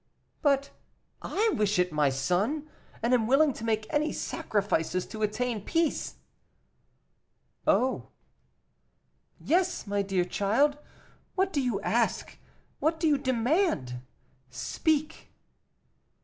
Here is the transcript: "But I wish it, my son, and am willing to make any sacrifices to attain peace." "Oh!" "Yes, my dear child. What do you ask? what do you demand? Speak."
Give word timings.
"But 0.41 0.71
I 1.21 1.49
wish 1.49 1.77
it, 1.77 1.91
my 1.93 2.09
son, 2.09 2.67
and 3.03 3.13
am 3.13 3.27
willing 3.27 3.53
to 3.53 3.63
make 3.63 3.85
any 3.93 4.11
sacrifices 4.11 5.05
to 5.05 5.21
attain 5.21 5.63
peace." 5.63 6.15
"Oh!" 7.67 8.07
"Yes, 9.39 9.85
my 9.85 10.01
dear 10.01 10.25
child. 10.25 10.79
What 11.35 11.53
do 11.53 11.61
you 11.61 11.79
ask? 11.81 12.39
what 12.79 12.99
do 12.99 13.07
you 13.07 13.19
demand? 13.19 13.99
Speak." 14.49 15.29